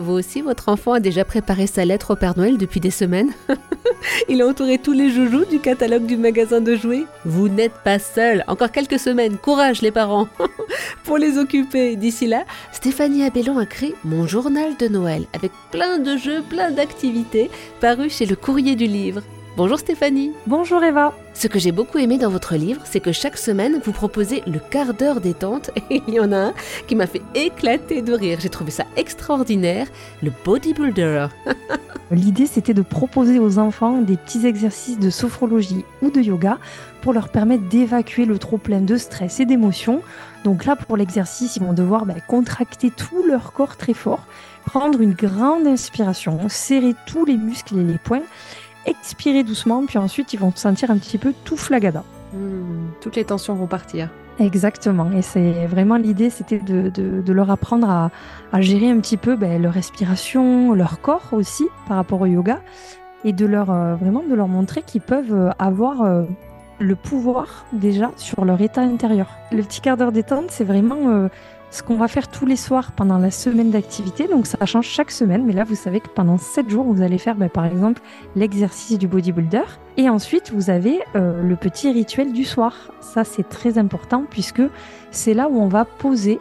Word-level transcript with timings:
Vous 0.00 0.14
aussi, 0.14 0.40
votre 0.40 0.70
enfant 0.70 0.94
a 0.94 1.00
déjà 1.00 1.26
préparé 1.26 1.66
sa 1.66 1.84
lettre 1.84 2.12
au 2.12 2.16
Père 2.16 2.36
Noël 2.38 2.56
depuis 2.56 2.80
des 2.80 2.90
semaines 2.90 3.32
Il 4.30 4.40
a 4.40 4.46
entouré 4.46 4.78
tous 4.78 4.92
les 4.92 5.10
joujoux 5.10 5.44
du 5.44 5.58
catalogue 5.58 6.06
du 6.06 6.16
magasin 6.16 6.62
de 6.62 6.74
jouets 6.74 7.04
Vous 7.26 7.50
n'êtes 7.50 7.74
pas 7.84 7.98
seul. 7.98 8.42
Encore 8.48 8.72
quelques 8.72 8.98
semaines. 8.98 9.36
Courage 9.36 9.82
les 9.82 9.90
parents 9.90 10.28
pour 11.04 11.18
les 11.18 11.36
occuper. 11.36 11.96
D'ici 11.96 12.26
là, 12.26 12.44
Stéphanie 12.72 13.24
Abellon 13.24 13.58
a 13.58 13.66
créé 13.66 13.94
Mon 14.04 14.26
journal 14.26 14.74
de 14.78 14.88
Noël 14.88 15.26
avec 15.34 15.52
plein 15.70 15.98
de 15.98 16.16
jeux, 16.16 16.42
plein 16.48 16.70
d'activités 16.70 17.50
parus 17.80 18.16
chez 18.16 18.24
le 18.24 18.36
courrier 18.36 18.76
du 18.76 18.86
livre. 18.86 19.20
Bonjour 19.56 19.80
Stéphanie. 19.80 20.32
Bonjour 20.46 20.82
Eva. 20.84 21.12
Ce 21.34 21.48
que 21.48 21.58
j'ai 21.58 21.72
beaucoup 21.72 21.98
aimé 21.98 22.18
dans 22.18 22.30
votre 22.30 22.54
livre, 22.54 22.82
c'est 22.84 23.00
que 23.00 23.10
chaque 23.10 23.36
semaine, 23.36 23.80
vous 23.84 23.90
proposez 23.90 24.44
le 24.46 24.60
quart 24.60 24.94
d'heure 24.94 25.20
détente. 25.20 25.72
Et 25.90 26.02
il 26.06 26.14
y 26.14 26.20
en 26.20 26.30
a 26.30 26.36
un 26.36 26.54
qui 26.86 26.94
m'a 26.94 27.08
fait 27.08 27.22
éclater 27.34 28.00
de 28.00 28.12
rire. 28.12 28.38
J'ai 28.40 28.48
trouvé 28.48 28.70
ça 28.70 28.84
extraordinaire, 28.96 29.88
le 30.22 30.30
bodybuilder. 30.44 31.26
L'idée, 32.12 32.46
c'était 32.46 32.74
de 32.74 32.82
proposer 32.82 33.40
aux 33.40 33.58
enfants 33.58 34.00
des 34.00 34.16
petits 34.16 34.46
exercices 34.46 35.00
de 35.00 35.10
sophrologie 35.10 35.84
ou 36.00 36.10
de 36.10 36.20
yoga 36.20 36.58
pour 37.02 37.12
leur 37.12 37.28
permettre 37.28 37.68
d'évacuer 37.68 38.26
le 38.26 38.38
trop-plein 38.38 38.80
de 38.80 38.96
stress 38.96 39.40
et 39.40 39.46
d'émotions. 39.46 40.00
Donc 40.44 40.64
là, 40.64 40.76
pour 40.76 40.96
l'exercice, 40.96 41.56
ils 41.56 41.62
vont 41.62 41.72
devoir 41.72 42.06
bah, 42.06 42.14
contracter 42.26 42.90
tout 42.90 43.24
leur 43.26 43.52
corps 43.52 43.76
très 43.76 43.94
fort, 43.94 44.26
prendre 44.64 45.00
une 45.00 45.14
grande 45.14 45.66
inspiration, 45.66 46.48
serrer 46.48 46.94
tous 47.06 47.24
les 47.24 47.36
muscles 47.36 47.78
et 47.78 47.84
les 47.84 47.98
poings 47.98 48.22
expirer 48.86 49.42
doucement, 49.42 49.84
puis 49.86 49.98
ensuite 49.98 50.32
ils 50.32 50.38
vont 50.38 50.52
se 50.52 50.60
sentir 50.60 50.90
un 50.90 50.98
petit 50.98 51.18
peu 51.18 51.32
tout 51.44 51.56
flagada. 51.56 52.04
Hmm, 52.32 52.88
toutes 53.00 53.16
les 53.16 53.24
tensions 53.24 53.54
vont 53.54 53.66
partir. 53.66 54.08
Exactement, 54.40 55.10
et 55.12 55.20
c'est 55.20 55.66
vraiment 55.66 55.96
l'idée, 55.96 56.30
c'était 56.30 56.58
de, 56.58 57.32
leur 57.32 57.50
apprendre 57.50 57.90
à, 57.90 58.60
gérer 58.60 58.90
un 58.90 58.98
petit 59.00 59.18
peu 59.18 59.36
ben, 59.36 59.60
leur 59.60 59.74
respiration, 59.74 60.72
leur 60.72 61.00
corps 61.02 61.28
aussi 61.32 61.66
par 61.86 61.98
rapport 61.98 62.22
au 62.22 62.26
yoga, 62.26 62.62
et 63.24 63.34
de 63.34 63.44
leur 63.44 63.70
euh, 63.70 63.96
vraiment 63.96 64.22
de 64.22 64.34
leur 64.34 64.48
montrer 64.48 64.82
qu'ils 64.82 65.02
peuvent 65.02 65.34
euh, 65.34 65.50
avoir 65.58 66.02
euh, 66.02 66.22
le 66.78 66.96
pouvoir 66.96 67.66
déjà 67.74 68.12
sur 68.16 68.46
leur 68.46 68.62
état 68.62 68.80
intérieur. 68.80 69.28
Le 69.52 69.62
petit 69.62 69.82
quart 69.82 69.98
d'heure 69.98 70.12
détente, 70.12 70.46
c'est 70.50 70.64
vraiment 70.64 71.28
ce 71.70 71.82
qu'on 71.82 71.96
va 71.96 72.08
faire 72.08 72.28
tous 72.28 72.46
les 72.46 72.56
soirs 72.56 72.92
pendant 72.92 73.18
la 73.18 73.30
semaine 73.30 73.70
d'activité. 73.70 74.26
Donc 74.26 74.46
ça 74.46 74.64
change 74.66 74.86
chaque 74.86 75.10
semaine, 75.10 75.44
mais 75.44 75.52
là 75.52 75.64
vous 75.64 75.74
savez 75.74 76.00
que 76.00 76.08
pendant 76.08 76.38
7 76.38 76.68
jours, 76.68 76.84
vous 76.84 77.02
allez 77.02 77.18
faire 77.18 77.36
ben, 77.36 77.48
par 77.48 77.66
exemple 77.66 78.02
l'exercice 78.36 78.98
du 78.98 79.08
bodybuilder. 79.08 79.64
Et 79.96 80.08
ensuite, 80.08 80.52
vous 80.52 80.70
avez 80.70 81.00
euh, 81.14 81.42
le 81.42 81.56
petit 81.56 81.90
rituel 81.90 82.32
du 82.32 82.44
soir. 82.44 82.74
Ça 83.00 83.24
c'est 83.24 83.48
très 83.48 83.78
important 83.78 84.24
puisque 84.28 84.62
c'est 85.10 85.34
là 85.34 85.48
où 85.48 85.60
on 85.60 85.68
va 85.68 85.84
poser 85.84 86.40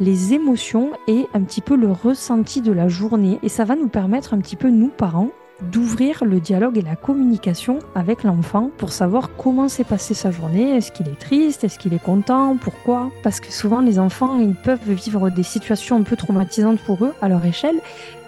les 0.00 0.32
émotions 0.32 0.92
et 1.06 1.26
un 1.34 1.42
petit 1.42 1.60
peu 1.60 1.76
le 1.76 1.92
ressenti 1.92 2.62
de 2.62 2.72
la 2.72 2.88
journée. 2.88 3.38
Et 3.42 3.48
ça 3.48 3.64
va 3.64 3.76
nous 3.76 3.88
permettre 3.88 4.34
un 4.34 4.38
petit 4.38 4.56
peu, 4.56 4.70
nous 4.70 4.88
parents, 4.88 5.30
d'ouvrir 5.62 6.24
le 6.24 6.40
dialogue 6.40 6.78
et 6.78 6.82
la 6.82 6.96
communication 6.96 7.78
avec 7.94 8.22
l'enfant 8.22 8.70
pour 8.78 8.92
savoir 8.92 9.30
comment 9.36 9.68
s'est 9.68 9.84
passée 9.84 10.14
sa 10.14 10.30
journée, 10.30 10.76
est-ce 10.76 10.92
qu'il 10.92 11.08
est 11.08 11.18
triste, 11.18 11.64
est-ce 11.64 11.78
qu'il 11.78 11.92
est 11.94 12.02
content, 12.02 12.56
pourquoi? 12.56 13.10
Parce 13.22 13.40
que 13.40 13.52
souvent 13.52 13.80
les 13.80 13.98
enfants, 13.98 14.38
ils 14.38 14.54
peuvent 14.54 14.90
vivre 14.90 15.30
des 15.30 15.42
situations 15.42 15.96
un 15.96 16.02
peu 16.02 16.16
traumatisantes 16.16 16.80
pour 16.80 17.04
eux 17.04 17.12
à 17.20 17.28
leur 17.28 17.44
échelle, 17.44 17.76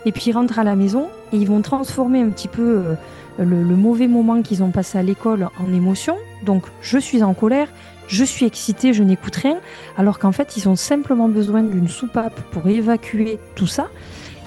et 0.04 0.12
puis 0.12 0.24
ils 0.26 0.32
rentrent 0.32 0.58
à 0.58 0.64
la 0.64 0.76
maison 0.76 1.08
et 1.32 1.36
ils 1.36 1.46
vont 1.46 1.62
transformer 1.62 2.20
un 2.20 2.28
petit 2.28 2.48
peu 2.48 2.62
euh, 2.62 2.94
le, 3.38 3.62
le 3.62 3.76
mauvais 3.76 4.08
moment 4.08 4.42
qu'ils 4.42 4.62
ont 4.62 4.70
passé 4.70 4.98
à 4.98 5.02
l'école 5.02 5.48
en 5.58 5.72
émotion. 5.72 6.16
Donc 6.44 6.64
je 6.80 6.98
suis 6.98 7.22
en 7.22 7.34
colère, 7.34 7.68
je 8.08 8.24
suis 8.24 8.44
excité, 8.44 8.92
je 8.92 9.02
n'écoute 9.02 9.36
rien, 9.36 9.58
alors 9.96 10.18
qu'en 10.18 10.32
fait 10.32 10.56
ils 10.56 10.68
ont 10.68 10.76
simplement 10.76 11.28
besoin 11.28 11.62
d'une 11.62 11.88
soupape 11.88 12.40
pour 12.50 12.66
évacuer 12.66 13.38
tout 13.54 13.66
ça. 13.68 13.88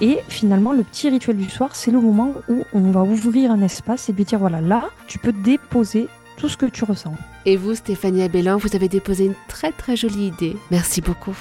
Et 0.00 0.18
finalement, 0.28 0.72
le 0.72 0.82
petit 0.82 1.08
rituel 1.08 1.36
du 1.36 1.48
soir, 1.48 1.74
c'est 1.74 1.90
le 1.90 2.00
moment 2.00 2.34
où 2.48 2.64
on 2.74 2.90
va 2.90 3.02
ouvrir 3.02 3.50
un 3.50 3.62
espace 3.62 4.08
et 4.08 4.12
lui 4.12 4.24
dire 4.24 4.38
voilà, 4.38 4.60
là, 4.60 4.90
tu 5.06 5.18
peux 5.18 5.32
déposer 5.32 6.08
tout 6.36 6.48
ce 6.48 6.56
que 6.56 6.66
tu 6.66 6.84
ressens. 6.84 7.14
Et 7.46 7.56
vous, 7.56 7.74
Stéphanie 7.74 8.22
Abellin, 8.22 8.56
vous 8.56 8.76
avez 8.76 8.88
déposé 8.88 9.26
une 9.26 9.34
très 9.48 9.72
très 9.72 9.96
jolie 9.96 10.26
idée. 10.26 10.56
Merci 10.70 11.00
beaucoup. 11.00 11.36